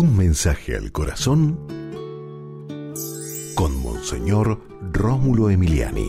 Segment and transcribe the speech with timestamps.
[0.00, 1.58] Un mensaje al corazón
[3.56, 4.60] con Monseñor
[4.92, 6.08] Rómulo Emiliani.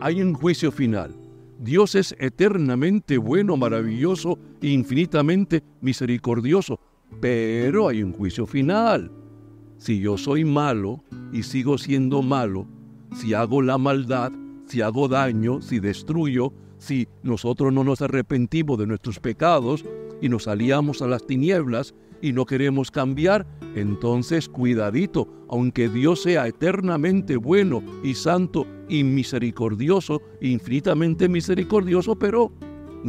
[0.00, 1.16] Hay un juicio final.
[1.58, 6.78] Dios es eternamente bueno, maravilloso e infinitamente misericordioso,
[7.20, 9.10] pero hay un juicio final.
[9.76, 11.02] Si yo soy malo
[11.32, 12.68] y sigo siendo malo,
[13.12, 14.30] si hago la maldad,
[14.70, 19.84] si hago daño, si destruyo, si nosotros no nos arrepentimos de nuestros pecados
[20.22, 26.46] y nos aliamos a las tinieblas y no queremos cambiar, entonces cuidadito, aunque Dios sea
[26.46, 32.52] eternamente bueno y santo y misericordioso, infinitamente misericordioso, pero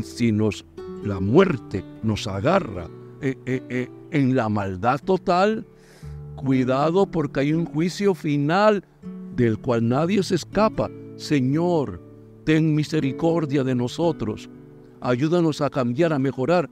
[0.02, 0.66] si nos
[1.04, 2.88] la muerte nos agarra
[3.22, 5.68] eh, eh, eh, en la maldad total,
[6.36, 8.84] cuidado porque hay un juicio final
[9.36, 10.90] del cual nadie se escapa.
[11.16, 12.02] Señor,
[12.46, 14.50] ten misericordia de nosotros.
[15.02, 16.70] Ayúdanos a cambiar, a mejorar.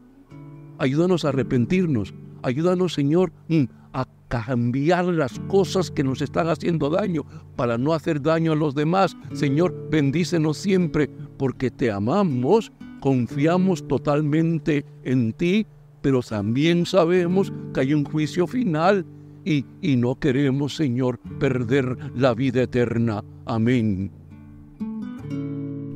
[0.77, 2.13] Ayúdanos a arrepentirnos.
[2.41, 8.21] Ayúdanos, Señor, mm, a cambiar las cosas que nos están haciendo daño para no hacer
[8.21, 9.17] daño a los demás.
[9.33, 15.65] Señor, bendícenos siempre porque te amamos, confiamos totalmente en ti,
[16.01, 19.05] pero también sabemos que hay un juicio final
[19.43, 23.23] y, y no queremos, Señor, perder la vida eterna.
[23.45, 24.18] Amén.